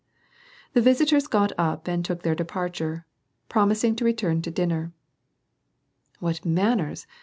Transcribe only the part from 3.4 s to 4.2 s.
promising to